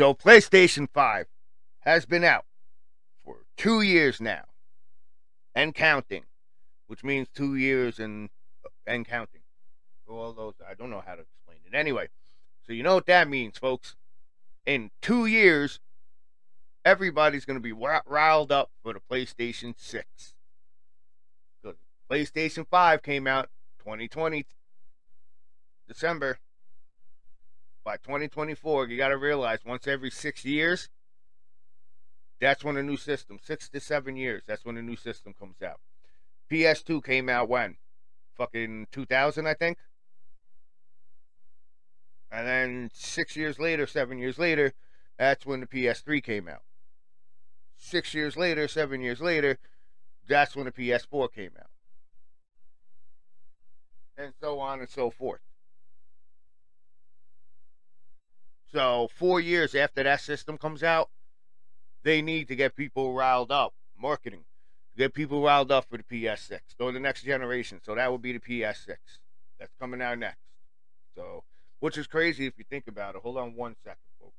So 0.00 0.14
PlayStation 0.14 0.88
5 0.94 1.26
has 1.80 2.06
been 2.06 2.24
out 2.24 2.46
for 3.22 3.44
two 3.58 3.82
years 3.82 4.18
now 4.18 4.44
and 5.54 5.74
counting, 5.74 6.24
which 6.86 7.04
means 7.04 7.28
two 7.28 7.54
years 7.54 7.98
and 7.98 8.30
and 8.86 9.06
counting. 9.06 9.42
All 10.08 10.32
those, 10.32 10.54
I 10.66 10.72
don't 10.72 10.88
know 10.88 11.02
how 11.06 11.16
to 11.16 11.20
explain 11.20 11.58
it. 11.70 11.76
Anyway, 11.76 12.08
so 12.66 12.72
you 12.72 12.82
know 12.82 12.94
what 12.94 13.04
that 13.08 13.28
means, 13.28 13.58
folks. 13.58 13.94
In 14.64 14.90
two 15.02 15.26
years, 15.26 15.80
everybody's 16.82 17.44
going 17.44 17.58
to 17.58 17.62
be 17.62 17.72
riled 18.06 18.50
up 18.50 18.70
for 18.82 18.94
the 18.94 19.00
PlayStation 19.00 19.74
6. 19.76 20.34
Because 21.62 21.76
PlayStation 22.10 22.66
5 22.66 23.02
came 23.02 23.26
out 23.26 23.50
2020 23.80 24.46
December. 25.86 26.38
By 27.84 27.96
2024, 27.96 28.88
you 28.88 28.96
got 28.96 29.08
to 29.08 29.16
realize 29.16 29.60
once 29.64 29.86
every 29.86 30.10
six 30.10 30.44
years, 30.44 30.88
that's 32.40 32.62
when 32.64 32.76
a 32.76 32.82
new 32.82 32.96
system, 32.96 33.38
six 33.42 33.68
to 33.70 33.80
seven 33.80 34.16
years, 34.16 34.42
that's 34.46 34.64
when 34.64 34.76
a 34.76 34.82
new 34.82 34.96
system 34.96 35.34
comes 35.38 35.62
out. 35.62 35.80
PS2 36.50 37.04
came 37.04 37.28
out 37.28 37.48
when? 37.48 37.76
Fucking 38.36 38.88
2000, 38.92 39.46
I 39.46 39.54
think. 39.54 39.78
And 42.32 42.46
then 42.46 42.90
six 42.94 43.36
years 43.36 43.58
later, 43.58 43.86
seven 43.86 44.18
years 44.18 44.38
later, 44.38 44.72
that's 45.18 45.44
when 45.44 45.60
the 45.60 45.66
PS3 45.66 46.22
came 46.22 46.48
out. 46.48 46.62
Six 47.76 48.14
years 48.14 48.36
later, 48.36 48.68
seven 48.68 49.00
years 49.00 49.20
later, 49.20 49.58
that's 50.28 50.54
when 50.54 50.66
the 50.66 50.72
PS4 50.72 51.32
came 51.32 51.50
out. 51.58 51.70
And 54.16 54.32
so 54.40 54.60
on 54.60 54.80
and 54.80 54.88
so 54.88 55.10
forth. 55.10 55.40
So, 58.72 59.08
four 59.16 59.40
years 59.40 59.74
after 59.74 60.02
that 60.02 60.20
system 60.20 60.56
comes 60.56 60.82
out, 60.82 61.10
they 62.02 62.22
need 62.22 62.48
to 62.48 62.56
get 62.56 62.76
people 62.76 63.12
riled 63.12 63.50
up. 63.50 63.74
Marketing. 63.98 64.44
Get 64.96 65.14
people 65.14 65.42
riled 65.42 65.70
up 65.70 65.86
for 65.90 65.98
the 65.98 66.02
PS6. 66.02 66.60
Or 66.78 66.92
the 66.92 67.00
next 67.00 67.22
generation. 67.22 67.80
So 67.82 67.94
that 67.94 68.10
would 68.10 68.22
be 68.22 68.32
the 68.32 68.38
PS6. 68.38 68.96
That's 69.58 69.72
coming 69.80 70.00
out 70.00 70.18
next. 70.18 70.38
So, 71.14 71.44
which 71.80 71.98
is 71.98 72.06
crazy 72.06 72.46
if 72.46 72.54
you 72.58 72.64
think 72.68 72.86
about 72.86 73.14
it. 73.14 73.22
Hold 73.22 73.38
on 73.38 73.54
one 73.54 73.76
second, 73.84 73.98
folks. 74.20 74.34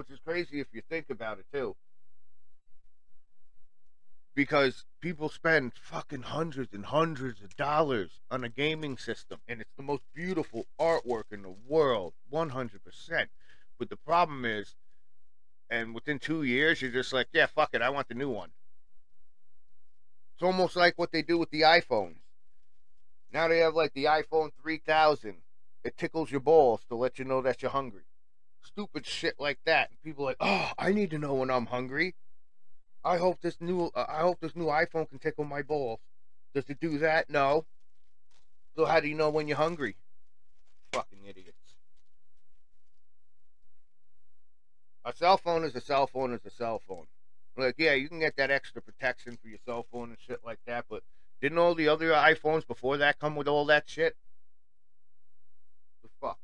Which 0.00 0.08
is 0.08 0.20
crazy 0.24 0.60
if 0.60 0.68
you 0.72 0.80
think 0.88 1.10
about 1.10 1.40
it 1.40 1.44
too. 1.52 1.76
Because 4.34 4.86
people 4.98 5.28
spend 5.28 5.74
fucking 5.74 6.22
hundreds 6.22 6.72
and 6.72 6.86
hundreds 6.86 7.42
of 7.42 7.54
dollars 7.54 8.12
on 8.30 8.42
a 8.42 8.48
gaming 8.48 8.96
system 8.96 9.40
and 9.46 9.60
it's 9.60 9.74
the 9.76 9.82
most 9.82 10.00
beautiful 10.14 10.64
artwork 10.80 11.24
in 11.30 11.42
the 11.42 11.54
world 11.68 12.14
100% 12.32 13.26
but 13.78 13.90
the 13.90 13.96
problem 13.98 14.46
is 14.46 14.74
and 15.68 15.94
within 15.94 16.18
two 16.18 16.44
years 16.44 16.80
you're 16.80 16.90
just 16.90 17.12
like 17.12 17.26
yeah 17.34 17.44
fuck 17.44 17.68
it 17.74 17.82
i 17.82 17.90
want 17.90 18.08
the 18.08 18.14
new 18.14 18.30
one. 18.30 18.52
It's 20.32 20.42
almost 20.42 20.76
like 20.76 20.94
what 20.96 21.12
they 21.12 21.20
do 21.20 21.36
with 21.36 21.50
the 21.50 21.60
iphones. 21.60 22.22
Now 23.34 23.48
they 23.48 23.58
have 23.58 23.74
like 23.74 23.92
the 23.92 24.04
iphone 24.04 24.48
3000 24.62 25.42
it 25.84 25.98
tickles 25.98 26.30
your 26.30 26.40
balls 26.40 26.80
to 26.88 26.94
let 26.96 27.18
you 27.18 27.26
know 27.26 27.42
that 27.42 27.60
you're 27.60 27.70
hungry 27.70 28.04
stupid 28.62 29.06
shit 29.06 29.34
like 29.38 29.58
that 29.64 29.90
people 30.04 30.24
like 30.24 30.36
oh 30.40 30.70
i 30.78 30.92
need 30.92 31.10
to 31.10 31.18
know 31.18 31.34
when 31.34 31.50
i'm 31.50 31.66
hungry 31.66 32.14
I 33.02 33.16
hope 33.16 33.40
this 33.40 33.60
new 33.60 33.90
uh, 33.94 34.04
I 34.08 34.20
hope 34.20 34.40
this 34.40 34.54
new 34.54 34.66
iPhone 34.66 35.08
can 35.08 35.18
tickle 35.18 35.44
my 35.44 35.62
balls. 35.62 36.00
Does 36.54 36.68
it 36.68 36.80
do 36.80 36.98
that? 36.98 37.30
No. 37.30 37.64
So 38.76 38.84
how 38.84 39.00
do 39.00 39.08
you 39.08 39.14
know 39.14 39.30
when 39.30 39.48
you're 39.48 39.56
hungry? 39.56 39.96
Fucking 40.92 41.24
idiots. 41.26 41.56
A 45.04 45.14
cell 45.14 45.38
phone 45.38 45.64
is 45.64 45.74
a 45.74 45.80
cell 45.80 46.06
phone 46.06 46.32
is 46.34 46.44
a 46.44 46.50
cell 46.50 46.82
phone. 46.86 47.06
Like, 47.56 47.76
yeah, 47.78 47.94
you 47.94 48.08
can 48.08 48.20
get 48.20 48.36
that 48.36 48.50
extra 48.50 48.82
protection 48.82 49.38
for 49.40 49.48
your 49.48 49.58
cell 49.64 49.86
phone 49.90 50.10
and 50.10 50.18
shit 50.26 50.40
like 50.44 50.60
that, 50.66 50.84
but 50.88 51.02
didn't 51.40 51.58
all 51.58 51.74
the 51.74 51.88
other 51.88 52.10
iPhones 52.10 52.66
before 52.66 52.98
that 52.98 53.18
come 53.18 53.34
with 53.34 53.48
all 53.48 53.64
that 53.66 53.88
shit? 53.88 54.16
The 56.02 56.08
fuck? 56.20 56.38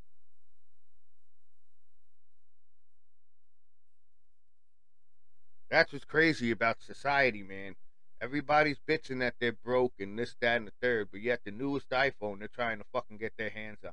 That's 5.70 5.92
what's 5.92 6.04
crazy 6.04 6.50
about 6.50 6.80
society, 6.80 7.42
man. 7.42 7.74
Everybody's 8.20 8.78
bitching 8.88 9.18
that 9.20 9.34
they're 9.40 9.52
broke 9.52 9.94
and 9.98 10.18
this, 10.18 10.36
that, 10.40 10.56
and 10.56 10.66
the 10.66 10.72
third, 10.80 11.08
but 11.10 11.20
yet 11.20 11.40
the 11.44 11.50
newest 11.50 11.90
iPhone 11.90 12.38
they're 12.38 12.48
trying 12.48 12.78
to 12.78 12.84
fucking 12.92 13.18
get 13.18 13.36
their 13.36 13.50
hands 13.50 13.80
on. 13.84 13.92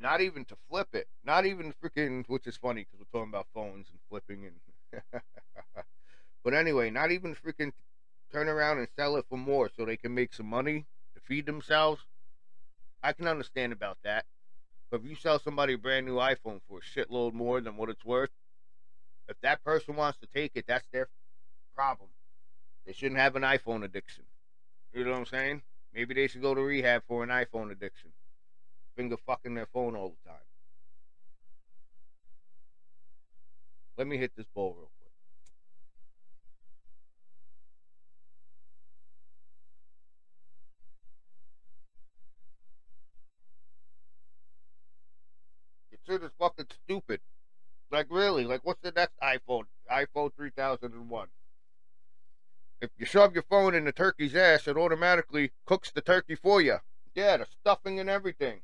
Not 0.00 0.22
even 0.22 0.46
to 0.46 0.56
flip 0.68 0.88
it. 0.94 1.08
Not 1.24 1.44
even 1.44 1.74
freaking, 1.74 2.24
which 2.28 2.46
is 2.46 2.56
funny 2.56 2.82
because 2.84 3.00
we're 3.00 3.18
talking 3.18 3.30
about 3.30 3.48
phones 3.52 3.88
and 3.90 3.98
flipping 4.08 4.46
and. 4.46 5.02
but 6.44 6.54
anyway, 6.54 6.88
not 6.88 7.10
even 7.10 7.34
freaking 7.34 7.72
turn 8.32 8.48
around 8.48 8.78
and 8.78 8.88
sell 8.96 9.16
it 9.16 9.26
for 9.28 9.36
more 9.36 9.68
so 9.76 9.84
they 9.84 9.98
can 9.98 10.14
make 10.14 10.32
some 10.32 10.46
money 10.46 10.86
to 11.14 11.20
feed 11.20 11.44
themselves. 11.44 12.06
I 13.02 13.12
can 13.12 13.26
understand 13.26 13.72
about 13.72 13.98
that. 14.04 14.24
But 14.90 15.00
if 15.00 15.06
you 15.06 15.16
sell 15.16 15.38
somebody 15.38 15.74
a 15.74 15.78
brand 15.78 16.06
new 16.06 16.16
iPhone 16.16 16.60
for 16.66 16.78
a 16.78 16.80
shitload 16.80 17.34
more 17.34 17.60
than 17.60 17.76
what 17.76 17.90
it's 17.90 18.04
worth, 18.04 18.30
if 19.30 19.40
that 19.42 19.62
person 19.64 19.94
wants 19.94 20.18
to 20.18 20.26
take 20.34 20.52
it, 20.56 20.64
that's 20.66 20.86
their 20.92 21.08
problem. 21.74 22.10
They 22.84 22.92
shouldn't 22.92 23.20
have 23.20 23.36
an 23.36 23.42
iPhone 23.42 23.84
addiction. 23.84 24.24
You 24.92 25.04
know 25.04 25.12
what 25.12 25.18
I'm 25.18 25.26
saying? 25.26 25.62
Maybe 25.94 26.14
they 26.14 26.26
should 26.26 26.42
go 26.42 26.54
to 26.54 26.60
rehab 26.60 27.02
for 27.06 27.22
an 27.22 27.30
iPhone 27.30 27.70
addiction. 27.70 28.10
Finger 28.96 29.16
fucking 29.26 29.54
their 29.54 29.68
phone 29.72 29.94
all 29.94 30.10
the 30.10 30.28
time. 30.28 30.40
Let 33.96 34.08
me 34.08 34.16
hit 34.16 34.32
this 34.36 34.46
bowl 34.52 34.74
real 34.76 34.90
quick. 34.98 35.12
It's 45.92 46.02
just 46.06 46.34
fucking 46.38 46.66
stupid. 46.84 47.20
Like 47.92 48.06
really, 48.10 48.44
like 48.44 48.60
what's 48.64 48.80
the 48.82 48.92
next 48.92 49.19
iPhone? 50.00 50.30
iPhone 50.30 50.34
3001. 50.36 51.28
If 52.80 52.90
you 52.98 53.04
shove 53.04 53.34
your 53.34 53.42
phone 53.42 53.74
in 53.74 53.84
the 53.84 53.92
turkey's 53.92 54.34
ass, 54.34 54.66
it 54.66 54.76
automatically 54.76 55.52
cooks 55.66 55.90
the 55.90 56.00
turkey 56.00 56.34
for 56.34 56.60
you. 56.60 56.78
Yeah, 57.14 57.36
the 57.36 57.46
stuffing 57.60 58.00
and 58.00 58.08
everything. 58.08 58.60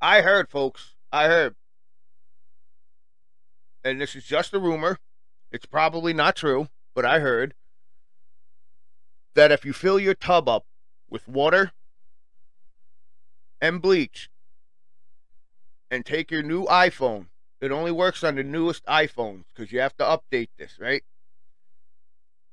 I 0.00 0.20
heard, 0.20 0.48
folks. 0.50 0.94
I 1.12 1.26
heard. 1.26 1.56
And 3.82 4.00
this 4.00 4.14
is 4.14 4.24
just 4.24 4.54
a 4.54 4.58
rumor. 4.58 4.98
It's 5.50 5.66
probably 5.66 6.12
not 6.12 6.36
true, 6.36 6.68
but 6.94 7.04
I 7.04 7.20
heard 7.20 7.54
that 9.34 9.50
if 9.50 9.64
you 9.64 9.72
fill 9.72 9.98
your 9.98 10.14
tub 10.14 10.48
up 10.48 10.64
with 11.08 11.26
water 11.26 11.72
and 13.60 13.82
bleach 13.82 14.30
and 15.90 16.04
take 16.04 16.30
your 16.30 16.42
new 16.42 16.64
iPhone. 16.66 17.26
It 17.64 17.72
only 17.72 17.92
works 17.92 18.22
on 18.22 18.34
the 18.34 18.42
newest 18.42 18.84
iPhones 18.84 19.44
because 19.54 19.72
you 19.72 19.80
have 19.80 19.96
to 19.96 20.04
update 20.04 20.50
this, 20.58 20.78
right? 20.78 21.02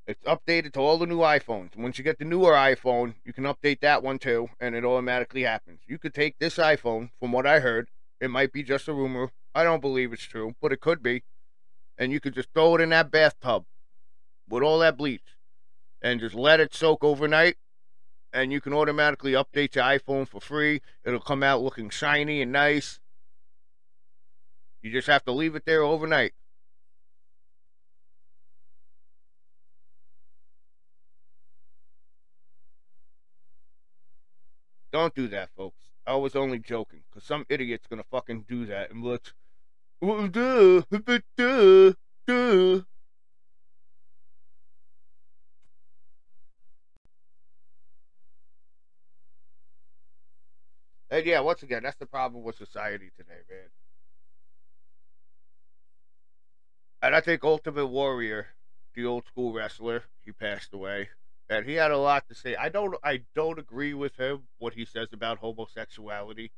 It's 0.08 0.24
updated 0.24 0.72
to 0.74 0.80
all 0.80 0.98
the 0.98 1.06
new 1.06 1.18
iPhones. 1.18 1.76
Once 1.76 1.98
you 1.98 2.04
get 2.06 2.18
the 2.18 2.24
newer 2.24 2.54
iPhone, 2.54 3.16
you 3.26 3.34
can 3.34 3.44
update 3.44 3.82
that 3.82 4.04
one 4.04 4.20
too, 4.20 4.48
and 4.58 4.74
it 4.74 4.86
automatically 4.86 5.44
happens. 5.44 5.82
You 5.86 5.98
could 5.98 6.14
take 6.14 6.40
this 6.40 6.56
iPhone, 6.56 7.10
from 7.20 7.34
what 7.34 7.46
I 7.46 7.60
heard, 7.60 7.90
it 8.22 8.30
might 8.30 8.54
be 8.54 8.64
just 8.64 8.88
a 8.88 8.94
rumor. 8.94 9.32
I 9.54 9.66
don't 9.66 9.82
believe 9.82 10.14
it's 10.14 10.24
true, 10.24 10.56
but 10.62 10.72
it 10.72 10.80
could 10.80 11.04
be. 11.04 11.24
And 11.98 12.14
you 12.14 12.22
could 12.22 12.34
just 12.34 12.54
throw 12.54 12.76
it 12.76 12.82
in 12.82 12.90
that 12.92 13.12
bathtub 13.12 13.66
with 14.48 14.64
all 14.64 14.80
that 14.80 14.96
bleach 14.96 15.36
and 16.02 16.22
just 16.22 16.36
let 16.36 16.62
it 16.62 16.74
soak 16.74 17.04
overnight. 17.04 17.58
And 18.32 18.54
you 18.54 18.62
can 18.62 18.74
automatically 18.74 19.34
update 19.34 19.76
your 19.76 19.84
iPhone 19.84 20.26
for 20.26 20.40
free. 20.40 20.82
It'll 21.04 21.20
come 21.20 21.44
out 21.44 21.62
looking 21.62 21.90
shiny 21.90 22.42
and 22.42 22.54
nice. 22.54 23.01
You 24.82 24.92
just 24.92 25.08
have 25.08 25.24
to 25.26 25.32
leave 25.32 25.56
it 25.56 25.64
there 25.66 25.84
overnight. 25.84 26.34
Don't 34.92 35.14
do 35.16 35.28
that, 35.30 35.50
folks. 35.56 35.78
I 36.06 36.16
was 36.16 36.36
only 36.36 36.60
joking, 36.60 37.04
because 37.10 37.26
some 37.26 37.46
idiot's 37.48 37.88
gonna 37.88 38.04
fucking 38.12 38.46
do 38.50 38.66
that 38.66 38.92
and 38.92 39.04
duh, 41.38 41.94
duh. 42.28 42.82
And 51.12 51.26
yeah, 51.26 51.42
once 51.42 51.62
again, 51.62 51.84
that's 51.84 51.98
the 51.98 52.06
problem 52.06 52.44
with 52.44 52.56
society 52.56 53.12
today, 53.18 53.42
man. 53.50 53.70
And 57.02 57.16
I 57.16 57.22
think 57.22 57.44
Ultimate 57.44 57.88
Warrior, 57.88 58.48
the 58.94 59.06
old 59.06 59.26
school 59.26 59.54
wrestler, 59.54 60.04
he 60.24 60.32
passed 60.32 60.74
away. 60.74 61.10
And 61.50 61.66
he 61.66 61.74
had 61.74 61.92
a 61.92 61.98
lot 61.98 62.28
to 62.30 62.36
say. 62.36 62.56
I 62.56 62.70
don't 62.70 62.96
I 63.04 63.24
don't 63.36 63.60
agree 63.60 63.94
with 63.94 64.16
him 64.18 64.44
what 64.60 64.74
he 64.74 64.86
says 64.86 65.10
about 65.12 65.40
homosexuality. 65.40 66.52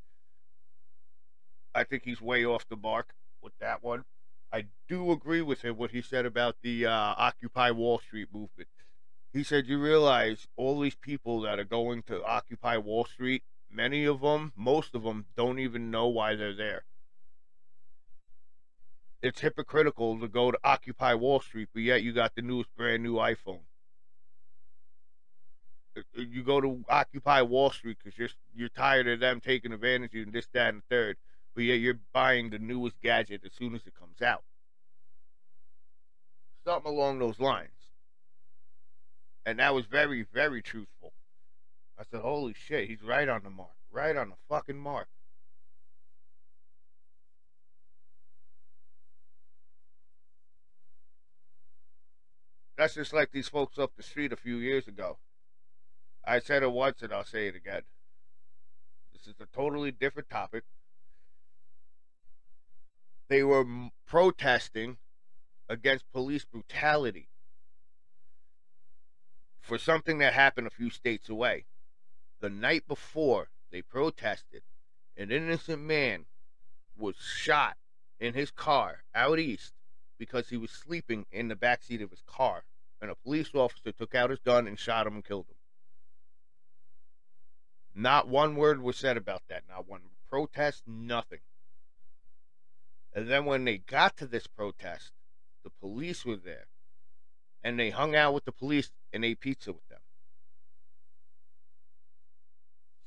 I 1.74 1.84
think 1.84 2.04
he's 2.04 2.22
way 2.22 2.46
off 2.46 2.68
the 2.70 2.76
mark 2.76 3.16
with 3.42 3.54
that 3.60 3.82
one. 3.82 4.06
I 4.52 4.66
do 4.88 5.12
agree 5.12 5.42
with 5.42 5.64
him 5.64 5.78
what 5.78 5.90
he 5.90 6.04
said 6.04 6.28
about 6.28 6.58
the 6.62 6.86
uh, 6.86 6.92
Occupy 6.92 7.72
Wall 7.72 7.98
Street 7.98 8.28
movement. 8.32 8.70
He 9.34 9.44
said, 9.44 9.66
You 9.66 9.80
realize 9.82 10.46
all 10.56 10.80
these 10.80 10.96
people 10.96 11.42
that 11.42 11.58
are 11.58 11.64
going 11.64 12.04
to 12.04 12.24
Occupy 12.24 12.78
Wall 12.78 13.06
Street, 13.06 13.42
many 13.72 14.06
of 14.06 14.22
them, 14.22 14.54
most 14.56 14.94
of 14.94 15.02
them, 15.02 15.26
don't 15.36 15.58
even 15.58 15.90
know 15.90 16.08
why 16.08 16.36
they're 16.36 16.56
there. 16.56 16.84
It's 19.24 19.40
hypocritical 19.40 20.20
to 20.20 20.28
go 20.28 20.52
to 20.52 20.60
Occupy 20.64 21.16
Wall 21.16 21.40
Street, 21.40 21.70
but 21.74 21.82
yet 21.82 22.04
you 22.04 22.14
got 22.14 22.36
the 22.36 22.44
newest 22.44 22.70
brand 22.76 23.02
new 23.02 23.16
iPhone. 23.16 23.62
You 26.16 26.44
go 26.44 26.62
to 26.62 26.84
Occupy 26.88 27.42
Wall 27.42 27.72
Street 27.72 27.98
because 28.04 28.18
you're, 28.20 28.30
you're 28.54 28.70
tired 28.70 29.08
of 29.08 29.20
them 29.20 29.40
taking 29.40 29.74
advantage 29.74 30.12
of 30.12 30.16
you 30.16 30.24
and 30.24 30.34
this, 30.34 30.48
that, 30.54 30.70
and 30.70 30.80
the 30.80 30.96
third 30.96 31.18
but 31.56 31.64
yet 31.64 31.76
you're 31.76 32.00
buying 32.14 32.50
the 32.50 32.60
newest 32.60 33.00
gadget 33.02 33.42
as 33.46 33.52
soon 33.54 33.76
as 33.76 33.82
it 33.86 33.94
comes 34.00 34.22
out. 34.22 34.44
Something 36.66 36.92
along 36.92 37.20
those 37.20 37.40
lines. 37.40 37.70
And 39.46 39.60
that 39.60 39.74
was 39.76 39.86
very, 39.86 40.26
very 40.34 40.62
truthful. 40.62 41.14
I 42.00 42.04
said, 42.10 42.22
holy 42.22 42.54
shit, 42.54 42.90
he's 42.90 43.04
right 43.04 43.28
on 43.28 43.42
the 43.44 43.50
mark. 43.50 43.70
Right 43.92 44.16
on 44.16 44.30
the 44.30 44.36
fucking 44.50 44.78
mark. 44.78 45.08
That's 52.84 52.96
just 52.96 53.14
like 53.14 53.32
these 53.32 53.48
folks 53.48 53.80
up 53.80 53.96
the 53.96 54.04
street 54.04 54.34
a 54.34 54.36
few 54.36 54.58
years 54.58 54.90
ago. 54.90 55.18
I 56.26 56.40
said 56.40 56.64
it 56.64 56.72
once 56.74 57.02
and 57.02 57.14
I'll 57.14 57.24
say 57.24 57.48
it 57.48 57.56
again. 57.56 57.84
This 59.14 59.26
is 59.26 59.40
a 59.40 59.46
totally 59.56 59.90
different 59.90 60.30
topic 60.30 60.66
they 63.30 63.42
were 63.42 63.64
protesting 64.06 64.98
against 65.70 66.12
police 66.12 66.44
brutality 66.44 67.30
for 69.62 69.78
something 69.78 70.18
that 70.18 70.34
happened 70.34 70.68
a 70.68 70.70
few 70.70 70.90
states 70.90 71.30
away. 71.30 71.64
The 72.42 72.50
night 72.50 72.86
before 72.86 73.48
they 73.72 73.82
protested, 73.82 74.64
an 75.16 75.32
innocent 75.32 75.82
man 75.82 76.26
was 76.98 77.16
shot 77.16 77.78
in 78.20 78.34
his 78.34 78.52
car 78.52 79.06
out 79.16 79.40
east 79.40 79.72
because 80.18 80.50
he 80.50 80.58
was 80.58 80.70
sleeping 80.70 81.26
in 81.32 81.48
the 81.48 81.56
back 81.56 81.82
seat 81.82 82.02
of 82.02 82.12
his 82.12 82.24
car, 82.28 82.66
and 83.04 83.12
a 83.12 83.16
police 83.16 83.50
officer 83.54 83.92
took 83.92 84.16
out 84.16 84.30
his 84.30 84.40
gun 84.40 84.66
and 84.66 84.80
shot 84.80 85.06
him 85.06 85.16
and 85.16 85.26
killed 85.26 85.46
him. 85.50 85.58
Not 87.94 88.30
one 88.30 88.56
word 88.56 88.82
was 88.82 88.96
said 88.96 89.18
about 89.18 89.42
that. 89.50 89.64
Not 89.68 89.90
one 89.90 90.04
protest, 90.30 90.84
nothing. 90.88 91.42
And 93.14 93.28
then 93.30 93.44
when 93.44 93.66
they 93.66 93.78
got 93.78 94.16
to 94.18 94.26
this 94.26 94.48
protest, 94.48 95.12
the 95.66 95.70
police 95.70 96.26
were 96.26 96.38
there. 96.38 96.68
And 97.62 97.78
they 97.78 97.90
hung 97.90 98.16
out 98.16 98.34
with 98.34 98.46
the 98.46 98.54
police 98.54 98.90
and 99.12 99.26
ate 99.26 99.42
pizza 99.42 99.74
with 99.74 99.88
them. 99.90 100.00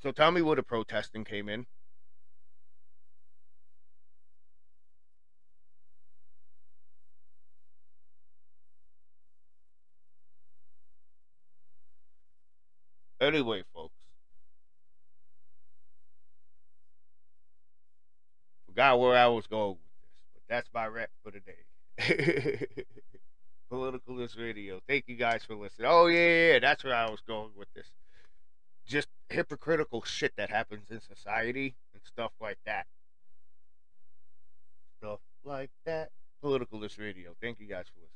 So 0.03 0.13
tell 0.13 0.31
me 0.31 0.43
where 0.43 0.57
the 0.57 0.63
protesting 0.63 1.25
came 1.25 1.49
in. 1.49 1.65
Anyway, 13.27 13.65
folks. 13.75 13.95
Forgot 18.67 19.01
where 19.01 19.17
I 19.17 19.27
was 19.27 19.47
going 19.49 19.71
with 19.71 19.79
this, 19.79 20.11
but 20.35 20.43
that's 20.49 20.69
my 20.73 20.87
rap 20.87 21.11
for 21.25 21.33
the 21.33 21.41
day. 21.41 22.67
Politicalist 23.73 24.39
Radio. 24.39 24.81
Thank 24.87 25.09
you 25.09 25.17
guys 25.17 25.43
for 25.45 25.57
listening. 25.57 25.89
Oh 25.91 26.07
yeah, 26.07 26.53
yeah, 26.53 26.59
that's 26.61 26.85
where 26.85 26.95
I 26.95 27.11
was 27.11 27.21
going 27.27 27.51
with 27.57 27.67
this. 27.75 27.91
Just 28.87 29.09
hypocritical 29.29 30.03
shit 30.03 30.33
that 30.37 30.51
happens 30.51 30.89
in 30.91 31.01
society 31.01 31.75
and 31.95 32.03
stuff 32.05 32.31
like 32.41 32.59
that. 32.65 32.87
Stuff 34.99 35.19
like 35.43 35.71
that. 35.85 36.11
Politicalist 36.45 37.01
Radio. 37.01 37.35
Thank 37.41 37.59
you 37.59 37.67
guys 37.67 37.87
for 37.89 37.99
listening. 38.01 38.16